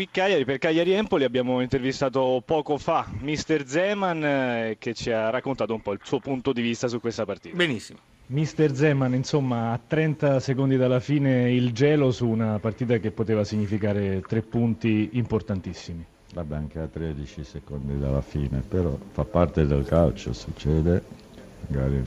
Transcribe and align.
qui 0.00 0.08
Cagliari, 0.10 0.46
per 0.46 0.56
Cagliari 0.56 0.92
Empoli 0.92 1.24
abbiamo 1.24 1.60
intervistato 1.60 2.42
poco 2.42 2.78
fa 2.78 3.06
Mister 3.20 3.66
Zeman 3.66 4.24
eh, 4.24 4.76
che 4.78 4.94
ci 4.94 5.10
ha 5.10 5.28
raccontato 5.28 5.74
un 5.74 5.82
po' 5.82 5.92
il 5.92 6.00
suo 6.02 6.20
punto 6.20 6.54
di 6.54 6.62
vista 6.62 6.88
su 6.88 7.00
questa 7.00 7.26
partita. 7.26 7.54
Benissimo. 7.54 7.98
Mister 8.28 8.74
Zeman, 8.74 9.12
insomma, 9.12 9.72
a 9.72 9.80
30 9.84 10.40
secondi 10.40 10.78
dalla 10.78 11.00
fine 11.00 11.52
il 11.52 11.72
gelo 11.72 12.12
su 12.12 12.26
una 12.26 12.58
partita 12.60 12.96
che 12.96 13.10
poteva 13.10 13.44
significare 13.44 14.22
tre 14.26 14.40
punti 14.40 15.10
importantissimi. 15.12 16.02
Vabbè, 16.32 16.54
anche 16.54 16.78
a 16.78 16.86
13 16.86 17.44
secondi 17.44 17.98
dalla 17.98 18.22
fine, 18.22 18.62
però 18.66 18.96
fa 19.10 19.24
parte 19.24 19.66
del 19.66 19.84
calcio, 19.84 20.32
succede, 20.32 21.02
magari 21.66 22.02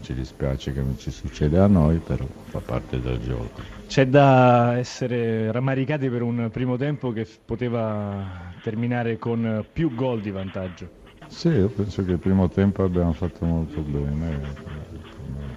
ci 0.00 0.14
dispiace 0.14 0.72
che 0.72 0.80
non 0.80 0.96
ci 0.98 1.10
succede 1.10 1.58
a 1.58 1.66
noi, 1.66 1.98
però 1.98 2.24
fa 2.44 2.60
parte 2.60 3.00
del 3.00 3.18
gioco. 3.18 3.62
C'è 3.86 4.06
da 4.06 4.76
essere 4.76 5.50
rammaricati 5.50 6.08
per 6.08 6.22
un 6.22 6.48
primo 6.52 6.76
tempo 6.76 7.12
che 7.12 7.26
poteva 7.44 8.52
terminare 8.62 9.18
con 9.18 9.64
più 9.72 9.94
gol 9.94 10.20
di 10.20 10.30
vantaggio. 10.30 10.88
Sì, 11.28 11.48
io 11.48 11.68
penso 11.68 12.04
che 12.04 12.12
il 12.12 12.18
primo 12.18 12.48
tempo 12.48 12.84
abbiamo 12.84 13.12
fatto 13.12 13.44
molto 13.44 13.80
bene, 13.80 14.40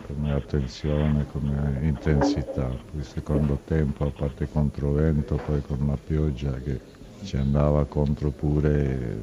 come, 0.07 0.33
attenzione, 0.33 1.25
come 1.31 1.79
intensità. 1.81 2.69
Il 2.95 3.05
secondo 3.05 3.57
tempo, 3.65 4.05
a 4.05 4.09
parte 4.09 4.47
contro 4.49 4.91
vento, 4.91 5.35
poi 5.35 5.61
con 5.61 5.85
la 5.87 5.97
pioggia 5.97 6.51
che 6.51 6.79
ci 7.23 7.37
andava 7.37 7.85
contro 7.85 8.29
pure, 8.29 9.21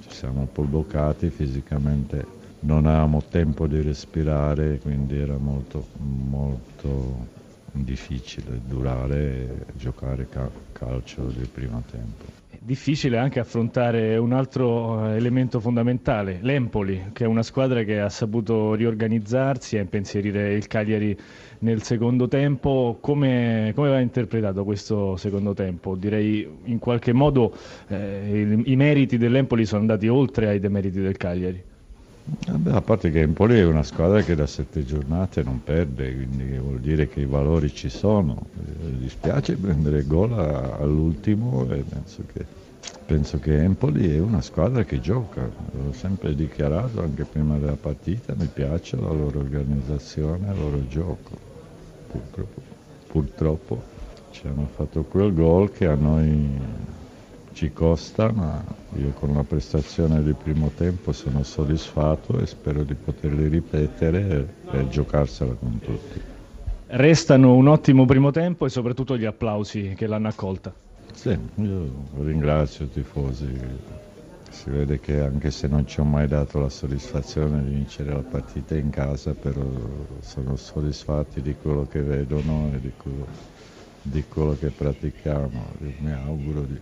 ci 0.00 0.10
siamo 0.10 0.40
un 0.40 0.52
po' 0.52 0.62
bloccati 0.62 1.30
fisicamente 1.30 2.38
non 2.60 2.86
avevamo 2.86 3.22
tempo 3.28 3.66
di 3.66 3.80
respirare, 3.80 4.78
quindi 4.78 5.18
era 5.18 5.36
molto, 5.36 5.86
molto 5.98 7.38
difficile 7.72 8.60
durare 8.66 9.16
e 9.16 9.48
giocare 9.76 10.26
calcio 10.72 11.22
del 11.24 11.48
primo 11.48 11.82
tempo. 11.90 12.38
Difficile 12.62 13.16
anche 13.16 13.40
affrontare 13.40 14.18
un 14.18 14.32
altro 14.32 15.06
eh, 15.06 15.16
elemento 15.16 15.60
fondamentale, 15.60 16.40
l'Empoli, 16.42 17.04
che 17.12 17.24
è 17.24 17.26
una 17.26 17.42
squadra 17.42 17.84
che 17.84 18.00
ha 18.00 18.10
saputo 18.10 18.74
riorganizzarsi 18.74 19.76
e 19.76 19.80
impensierire 19.80 20.52
il 20.52 20.66
Cagliari 20.66 21.16
nel 21.60 21.82
secondo 21.82 22.28
tempo. 22.28 22.98
Come, 23.00 23.72
come 23.74 23.88
va 23.88 24.00
interpretato 24.00 24.64
questo 24.64 25.16
secondo 25.16 25.54
tempo? 25.54 25.96
Direi 25.96 26.46
in 26.64 26.78
qualche 26.78 27.14
modo 27.14 27.56
eh, 27.88 28.60
i 28.62 28.76
meriti 28.76 29.16
dell'Empoli 29.16 29.64
sono 29.64 29.80
andati 29.80 30.06
oltre 30.08 30.48
ai 30.48 30.60
demeriti 30.60 31.00
del 31.00 31.16
Cagliari. 31.16 31.69
Vabbè, 32.32 32.70
a 32.70 32.80
parte 32.80 33.10
che 33.10 33.22
Empoli 33.22 33.58
è 33.58 33.64
una 33.64 33.82
squadra 33.82 34.22
che 34.22 34.36
da 34.36 34.46
sette 34.46 34.84
giornate 34.84 35.42
non 35.42 35.64
perde, 35.64 36.14
quindi 36.14 36.56
vuol 36.58 36.78
dire 36.78 37.08
che 37.08 37.20
i 37.20 37.24
valori 37.24 37.72
ci 37.74 37.88
sono. 37.88 38.46
Mi 38.52 38.98
dispiace 38.98 39.56
prendere 39.56 40.04
gol 40.04 40.32
all'ultimo 40.32 41.68
e 41.72 41.82
penso 41.82 42.22
che, 42.32 42.46
penso 43.04 43.40
che 43.40 43.60
Empoli 43.60 44.14
è 44.14 44.20
una 44.20 44.42
squadra 44.42 44.84
che 44.84 45.00
gioca. 45.00 45.50
L'ho 45.72 45.92
sempre 45.92 46.36
dichiarato 46.36 47.02
anche 47.02 47.24
prima 47.24 47.58
della 47.58 47.76
partita, 47.76 48.34
mi 48.36 48.46
piace 48.46 48.96
la 48.96 49.10
loro 49.10 49.40
organizzazione, 49.40 50.52
il 50.52 50.58
loro 50.58 50.86
gioco. 50.86 51.36
Purtroppo, 52.06 52.62
purtroppo 53.08 53.82
ci 54.30 54.46
hanno 54.46 54.66
fatto 54.66 55.02
quel 55.04 55.34
gol 55.34 55.72
che 55.72 55.86
a 55.86 55.96
noi 55.96 56.99
ci 57.52 57.72
costa, 57.72 58.30
ma 58.32 58.62
io 58.96 59.10
con 59.10 59.34
la 59.34 59.42
prestazione 59.42 60.22
del 60.22 60.34
primo 60.34 60.70
tempo 60.76 61.12
sono 61.12 61.42
soddisfatto 61.42 62.38
e 62.38 62.46
spero 62.46 62.82
di 62.82 62.94
poterli 62.94 63.48
ripetere 63.48 64.48
e, 64.72 64.78
e 64.78 64.88
giocarsela 64.88 65.52
con 65.54 65.78
tutti. 65.80 66.20
Restano 66.86 67.54
un 67.54 67.68
ottimo 67.68 68.04
primo 68.04 68.30
tempo 68.30 68.66
e 68.66 68.68
soprattutto 68.68 69.16
gli 69.16 69.24
applausi 69.24 69.94
che 69.96 70.06
l'hanno 70.06 70.28
accolta. 70.28 70.72
Sì, 71.12 71.38
io 71.56 72.08
ringrazio 72.22 72.86
i 72.86 72.90
tifosi. 72.90 73.46
Si 74.50 74.68
vede 74.70 74.98
che 74.98 75.20
anche 75.20 75.50
se 75.50 75.68
non 75.68 75.86
ci 75.86 76.00
ho 76.00 76.04
mai 76.04 76.26
dato 76.26 76.58
la 76.58 76.68
soddisfazione 76.68 77.62
di 77.62 77.70
vincere 77.70 78.12
la 78.12 78.22
partita 78.22 78.76
in 78.76 78.90
casa, 78.90 79.32
però 79.34 79.62
sono 80.20 80.56
soddisfatti 80.56 81.40
di 81.40 81.54
quello 81.54 81.86
che 81.86 82.02
vedono 82.02 82.70
e 82.74 82.80
di 82.80 82.92
quello, 82.96 83.26
di 84.02 84.24
quello 84.26 84.56
che 84.56 84.70
pratichiamo. 84.70 85.74
Io 85.82 85.94
mi 85.98 86.12
auguro 86.12 86.62
di 86.62 86.80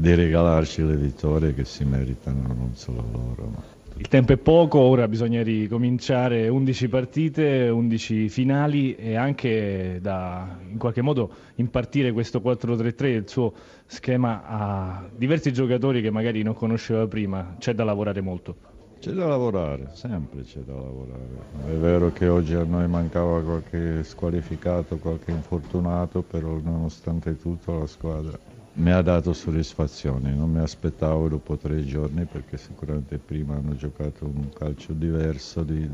di 0.00 0.14
regalarci 0.14 0.82
le 0.82 0.96
vittorie 0.96 1.52
che 1.52 1.66
si 1.66 1.84
meritano 1.84 2.46
non 2.46 2.70
solo 2.74 3.04
loro. 3.12 3.50
Ma... 3.52 3.78
Il 3.98 4.08
tempo 4.08 4.32
è 4.32 4.38
poco, 4.38 4.78
ora 4.78 5.06
bisogna 5.06 5.42
ricominciare 5.42 6.48
11 6.48 6.88
partite, 6.88 7.68
11 7.68 8.30
finali 8.30 8.94
e 8.94 9.14
anche 9.14 9.98
da 10.00 10.56
in 10.70 10.78
qualche 10.78 11.02
modo 11.02 11.30
impartire 11.56 12.12
questo 12.12 12.38
4-3-3, 12.38 13.04
il 13.04 13.28
suo 13.28 13.52
schema 13.84 14.42
a 14.46 15.06
diversi 15.14 15.52
giocatori 15.52 16.00
che 16.00 16.10
magari 16.10 16.42
non 16.42 16.54
conosceva 16.54 17.06
prima, 17.06 17.56
c'è 17.58 17.74
da 17.74 17.84
lavorare 17.84 18.22
molto. 18.22 18.56
C'è 19.00 19.10
da 19.10 19.26
lavorare, 19.26 19.90
sempre 19.92 20.44
c'è 20.44 20.60
da 20.60 20.74
lavorare. 20.74 21.28
È 21.66 21.74
vero 21.74 22.10
che 22.10 22.26
oggi 22.26 22.54
a 22.54 22.64
noi 22.64 22.88
mancava 22.88 23.42
qualche 23.42 24.02
squalificato, 24.04 24.96
qualche 24.96 25.30
infortunato, 25.30 26.22
però 26.22 26.58
nonostante 26.62 27.36
tutto 27.38 27.80
la 27.80 27.86
squadra 27.86 28.59
mi 28.80 28.92
ha 28.92 29.02
dato 29.02 29.34
soddisfazione, 29.34 30.32
non 30.32 30.50
mi 30.50 30.60
aspettavo 30.60 31.28
dopo 31.28 31.56
tre 31.58 31.84
giorni 31.84 32.24
perché 32.24 32.56
sicuramente 32.56 33.18
prima 33.18 33.54
hanno 33.54 33.76
giocato 33.76 34.24
un 34.24 34.48
calcio 34.54 34.94
diverso 34.94 35.62
di, 35.62 35.86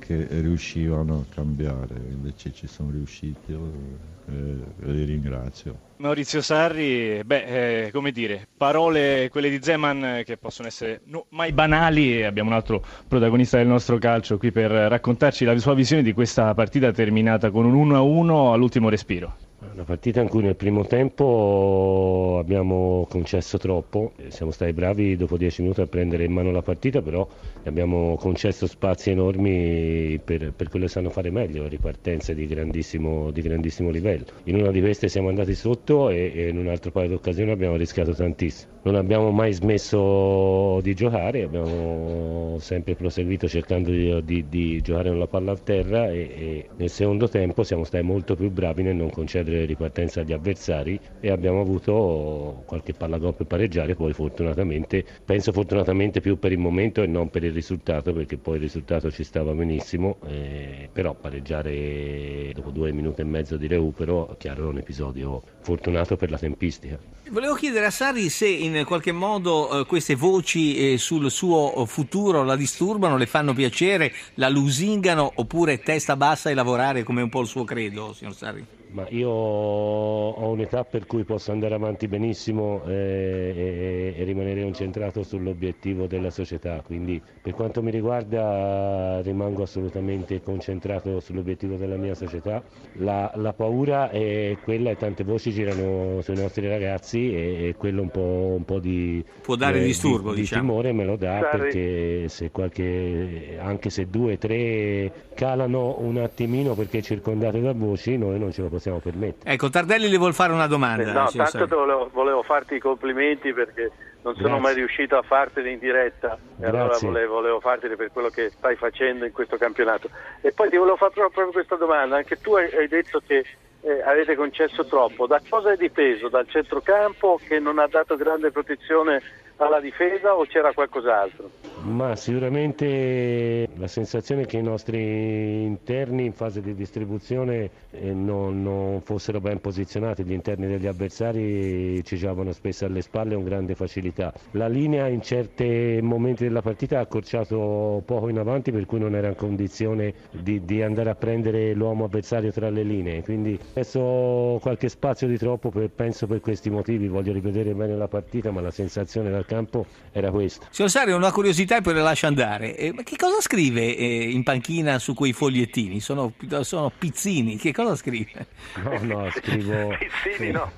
che 0.00 0.26
riuscivano 0.28 1.20
a 1.20 1.34
cambiare, 1.34 1.94
invece 2.10 2.52
ci 2.52 2.66
sono 2.66 2.90
riusciti 2.90 3.52
e 3.52 4.90
li 4.90 5.04
ringrazio. 5.04 5.90
Maurizio 5.98 6.40
Sarri, 6.40 7.22
beh, 7.24 7.84
eh, 7.84 7.90
come 7.92 8.10
dire, 8.10 8.48
parole 8.56 9.28
quelle 9.30 9.48
di 9.48 9.60
Zeman 9.62 10.22
che 10.24 10.36
possono 10.36 10.66
essere 10.66 11.02
no, 11.06 11.26
mai 11.28 11.52
banali 11.52 12.18
e 12.18 12.24
abbiamo 12.24 12.50
un 12.50 12.56
altro 12.56 12.84
protagonista 13.06 13.58
del 13.58 13.68
nostro 13.68 13.98
calcio 13.98 14.36
qui 14.36 14.50
per 14.50 14.72
raccontarci 14.72 15.44
la 15.44 15.56
sua 15.58 15.74
visione 15.74 16.02
di 16.02 16.12
questa 16.12 16.52
partita 16.54 16.90
terminata 16.90 17.52
con 17.52 17.66
un 17.66 17.88
1-1 17.88 18.52
all'ultimo 18.52 18.88
respiro. 18.88 19.36
Una 19.72 19.84
partita 19.84 20.20
in 20.20 20.28
cui 20.28 20.42
nel 20.42 20.54
primo 20.54 20.84
tempo 20.84 22.36
abbiamo 22.38 23.06
concesso 23.08 23.56
troppo, 23.56 24.12
siamo 24.28 24.52
stati 24.52 24.74
bravi 24.74 25.16
dopo 25.16 25.38
dieci 25.38 25.62
minuti 25.62 25.80
a 25.80 25.86
prendere 25.86 26.24
in 26.24 26.32
mano 26.32 26.50
la 26.50 26.60
partita, 26.60 27.00
però 27.00 27.26
abbiamo 27.64 28.16
concesso 28.16 28.66
spazi 28.66 29.12
enormi 29.12 30.20
per, 30.22 30.52
per 30.52 30.68
quello 30.68 30.84
che 30.84 30.90
sanno 30.90 31.08
fare 31.08 31.30
meglio, 31.30 31.66
ripartenze 31.68 32.34
di 32.34 32.46
grandissimo, 32.46 33.30
di 33.30 33.40
grandissimo, 33.40 33.88
livello. 33.88 34.26
In 34.44 34.56
una 34.56 34.70
di 34.70 34.80
queste 34.80 35.08
siamo 35.08 35.30
andati 35.30 35.54
sotto 35.54 36.10
e, 36.10 36.32
e 36.34 36.48
in 36.48 36.58
un 36.58 36.68
altro 36.68 36.90
paio 36.90 37.08
di 37.08 37.14
occasioni 37.14 37.50
abbiamo 37.50 37.76
rischiato 37.76 38.12
tantissimo. 38.12 38.70
Non 38.82 38.96
abbiamo 38.96 39.30
mai 39.30 39.52
smesso 39.54 40.80
di 40.82 40.92
giocare, 40.92 41.44
abbiamo 41.44 42.58
sempre 42.58 42.94
proseguito 42.94 43.48
cercando 43.48 43.90
di, 43.90 44.22
di, 44.24 44.44
di 44.48 44.80
giocare 44.82 45.08
con 45.08 45.18
la 45.18 45.28
palla 45.28 45.52
a 45.52 45.56
terra 45.56 46.10
e, 46.10 46.18
e 46.18 46.68
nel 46.76 46.90
secondo 46.90 47.28
tempo 47.28 47.62
siamo 47.62 47.84
stati 47.84 48.04
molto 48.04 48.34
più 48.34 48.50
bravi 48.50 48.82
nel 48.82 48.96
non 48.96 49.08
concedere 49.08 49.61
ripartenza 49.66 50.20
agli 50.20 50.32
avversari 50.32 50.98
e 51.20 51.30
abbiamo 51.30 51.60
avuto 51.60 52.62
qualche 52.66 52.92
palla 52.92 53.18
gol 53.18 53.34
per 53.34 53.46
pareggiare, 53.46 53.94
poi 53.94 54.12
fortunatamente, 54.12 55.04
penso 55.24 55.52
fortunatamente 55.52 56.20
più 56.20 56.38
per 56.38 56.52
il 56.52 56.58
momento 56.58 57.02
e 57.02 57.06
non 57.06 57.30
per 57.30 57.44
il 57.44 57.52
risultato, 57.52 58.12
perché 58.12 58.36
poi 58.36 58.56
il 58.56 58.62
risultato 58.62 59.10
ci 59.10 59.24
stava 59.24 59.52
benissimo, 59.52 60.18
eh, 60.26 60.88
però 60.92 61.14
pareggiare 61.14 62.52
dopo 62.54 62.70
due 62.70 62.92
minuti 62.92 63.20
e 63.20 63.24
mezzo 63.24 63.56
di 63.56 63.66
recupero, 63.66 64.34
chiaro, 64.38 64.64
è 64.64 64.68
un 64.68 64.78
episodio 64.78 65.42
fortunato 65.60 66.16
per 66.16 66.30
la 66.30 66.38
tempistica. 66.38 66.98
Volevo 67.30 67.54
chiedere 67.54 67.86
a 67.86 67.90
Sarri 67.90 68.28
se 68.28 68.46
in 68.46 68.84
qualche 68.84 69.12
modo 69.12 69.80
eh, 69.80 69.86
queste 69.86 70.14
voci 70.14 70.92
eh, 70.92 70.98
sul 70.98 71.30
suo 71.30 71.86
futuro 71.86 72.42
la 72.42 72.56
disturbano, 72.56 73.16
le 73.16 73.26
fanno 73.26 73.54
piacere, 73.54 74.12
la 74.34 74.48
lusingano 74.48 75.32
oppure 75.36 75.80
testa 75.80 76.16
bassa 76.16 76.50
e 76.50 76.54
lavorare 76.54 77.02
come 77.04 77.22
un 77.22 77.28
po' 77.28 77.40
il 77.40 77.46
suo 77.46 77.64
credo, 77.64 78.12
signor 78.12 78.34
Sarri? 78.34 78.81
Ma 78.92 79.06
io 79.08 79.30
ho 79.30 80.50
un'età 80.50 80.84
per 80.84 81.06
cui 81.06 81.24
posso 81.24 81.50
andare 81.50 81.74
avanti 81.74 82.08
benissimo 82.08 82.82
eh, 82.86 82.92
e, 82.92 84.14
e, 84.20 84.24
rimanere 84.24 84.62
concentrato 84.62 85.22
sull'obiettivo 85.22 86.06
della 86.06 86.28
società, 86.28 86.82
quindi 86.84 87.20
per 87.40 87.54
quanto 87.54 87.82
mi 87.82 87.90
riguarda 87.90 89.22
rimango 89.22 89.62
assolutamente 89.62 90.42
concentrato 90.42 91.20
sull'obiettivo 91.20 91.76
della 91.76 91.96
mia 91.96 92.14
società. 92.14 92.62
La, 92.96 93.32
la 93.36 93.54
paura 93.54 94.10
è 94.10 94.58
quella 94.62 94.90
e 94.90 94.96
tante 94.96 95.24
voci 95.24 95.52
girano 95.52 96.20
sui 96.20 96.36
nostri 96.36 96.68
ragazzi 96.68 97.34
e, 97.34 97.68
e 97.68 97.74
quello 97.74 98.02
un 98.02 98.10
po', 98.10 98.54
un 98.56 98.64
po', 98.66 98.78
di, 98.78 99.24
Può 99.40 99.56
dare 99.56 99.80
eh, 99.80 99.84
disturbo, 99.84 100.34
di, 100.34 100.40
diciamo. 100.40 100.60
di 100.60 100.66
timore 100.68 100.92
me 100.92 101.04
lo 101.04 101.16
dà 101.16 101.40
Sarri. 101.40 101.58
perché 101.58 102.28
se 102.28 102.50
qualche, 102.50 103.56
anche 103.58 103.88
se 103.88 104.06
due 104.10 104.36
tre 104.36 105.30
calano 105.34 105.96
un 106.00 106.18
attimino 106.18 106.74
perché 106.74 107.00
circondate 107.00 107.58
da 107.62 107.72
voci 107.72 108.18
noi 108.18 108.38
non 108.38 108.52
ce 108.52 108.60
lo 108.60 108.68
possiamo 108.68 108.80
possiamo 108.82 108.98
permettere. 108.98 109.52
Ecco, 109.52 109.70
Tardelli 109.70 110.08
le 110.08 110.16
vuol 110.18 110.34
fare 110.34 110.52
una 110.52 110.66
domanda. 110.66 111.08
Eh, 111.08 111.12
no, 111.12 111.30
tanto 111.30 111.76
volevo, 111.76 112.10
volevo, 112.12 112.42
farti 112.42 112.74
i 112.74 112.80
complimenti 112.80 113.52
perché 113.52 113.92
non 114.22 114.34
sono 114.34 114.48
Grazie. 114.48 114.62
mai 114.62 114.74
riuscito 114.74 115.16
a 115.16 115.22
farteli 115.22 115.72
in 115.72 115.78
diretta 115.78 116.34
e 116.34 116.38
Grazie. 116.56 116.78
allora 116.78 116.98
volevo, 117.00 117.34
volevo 117.34 117.60
farteli 117.60 117.94
per 117.94 118.10
quello 118.12 118.28
che 118.28 118.50
stai 118.50 118.74
facendo 118.74 119.24
in 119.24 119.32
questo 119.32 119.56
campionato. 119.56 120.10
E 120.40 120.52
poi 120.52 120.68
ti 120.68 120.76
volevo 120.76 120.96
fare 120.96 121.12
proprio 121.12 121.50
questa 121.52 121.76
domanda, 121.76 122.16
anche 122.16 122.40
tu 122.40 122.54
hai, 122.54 122.74
hai 122.74 122.88
detto 122.88 123.22
che 123.24 123.44
eh, 123.82 124.02
avete 124.02 124.34
concesso 124.34 124.84
troppo. 124.84 125.26
Da 125.26 125.40
cosa 125.48 125.72
è 125.72 125.76
dipeso? 125.76 126.28
Dal 126.28 126.48
centrocampo 126.48 127.40
che 127.46 127.60
non 127.60 127.78
ha 127.78 127.86
dato 127.86 128.16
grande 128.16 128.50
protezione 128.50 129.22
alla 129.56 129.80
difesa 129.80 130.34
o 130.34 130.44
c'era 130.44 130.72
qualcos'altro? 130.72 131.50
Ma 131.84 132.14
sicuramente 132.14 133.68
la 133.74 133.88
sensazione 133.88 134.42
è 134.42 134.46
che 134.46 134.56
i 134.56 134.62
nostri 134.62 135.64
interni 135.64 136.24
in 136.24 136.32
fase 136.32 136.60
di 136.60 136.74
distribuzione 136.74 137.70
eh, 137.90 138.12
non, 138.12 138.62
non, 138.62 139.00
fossero 139.00 139.40
ben 139.40 139.60
posizionati, 139.60 140.22
gli 140.22 140.32
interni 140.32 140.68
degli 140.68 140.86
avversari 140.86 142.02
ci 142.04 142.16
giocavano 142.16 142.52
spesso 142.52 142.84
alle 142.84 143.02
spalle 143.02 143.34
con 143.34 143.42
grande 143.42 143.74
facilità. 143.74 144.32
La 144.52 144.68
linea 144.68 145.08
in 145.08 145.22
certi 145.22 145.98
momenti 146.00 146.44
della 146.44 146.62
partita 146.62 146.98
ha 146.98 147.00
accorciato 147.00 148.00
poco 148.06 148.28
in 148.28 148.38
avanti 148.38 148.70
per 148.70 148.86
cui 148.86 149.00
non 149.00 149.16
era 149.16 149.28
in 149.28 149.36
condizione 149.36 150.14
di, 150.30 150.64
di 150.64 150.82
andare 150.82 151.10
a 151.10 151.16
prendere 151.16 151.74
l'uomo 151.74 152.04
avversario 152.04 152.52
tra 152.52 152.70
le 152.70 152.84
linee, 152.84 153.24
quindi 153.24 153.58
adesso 153.72 154.58
qualche 154.62 154.88
spazio 154.88 155.26
di 155.26 155.36
troppo 155.36 155.70
per, 155.70 155.90
penso 155.90 156.28
per 156.28 156.40
questi 156.40 156.70
motivi, 156.70 157.08
voglio 157.08 157.32
rivedere 157.32 157.74
bene 157.74 157.96
la 157.96 158.08
partita 158.08 158.52
ma 158.52 158.60
la 158.60 158.70
sensazione 158.70 159.30
dal 159.30 159.46
campo 159.46 159.84
era 160.12 160.30
questa. 160.30 160.66
Signor 160.70 160.90
Sari, 160.90 161.10
una 161.10 161.32
curiosità 161.32 161.71
e 161.76 161.80
poi 161.80 161.94
le 161.94 162.02
lascio 162.02 162.26
andare. 162.26 162.76
Eh, 162.76 162.92
ma 162.92 163.02
che 163.02 163.16
cosa 163.16 163.40
scrive 163.40 163.96
eh, 163.96 164.30
in 164.30 164.42
panchina 164.42 164.98
su 164.98 165.14
quei 165.14 165.32
fogliettini? 165.32 166.00
Sono, 166.00 166.32
sono, 166.60 166.90
pizzini, 166.96 167.56
che 167.56 167.72
cosa 167.72 167.96
scrive? 167.96 168.46
No, 168.82 168.98
no, 169.02 169.30
scrivo... 169.30 169.96
pizzini 170.22 170.50
no. 170.50 170.70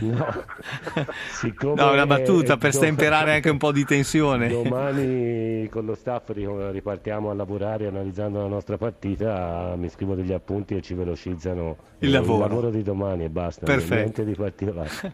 no. 0.00 0.44
Siccome 1.30 1.74
no, 1.74 1.92
una 1.92 2.06
battuta 2.06 2.56
per 2.56 2.72
stemperare 2.72 3.34
anche 3.34 3.50
un 3.50 3.58
po' 3.58 3.72
di 3.72 3.84
tensione. 3.84 4.48
Domani 4.48 5.68
con 5.70 5.84
lo 5.84 5.94
staff 5.94 6.30
ripartiamo 6.30 7.30
a 7.30 7.34
lavorare 7.34 7.86
analizzando 7.86 8.40
la 8.40 8.48
nostra 8.48 8.76
partita, 8.76 9.74
mi 9.76 9.88
scrivo 9.88 10.14
degli 10.14 10.32
appunti 10.32 10.74
e 10.76 10.82
ci 10.82 10.94
velocizzano 10.94 11.76
il 11.98 12.10
lavoro, 12.10 12.44
il 12.44 12.50
lavoro 12.50 12.70
di 12.70 12.82
domani 12.82 13.24
e 13.24 13.28
basta. 13.30 13.64
Perfetto. 13.64 13.94
Niente 13.94 14.24
di 14.24 14.34
particolare. 14.34 14.90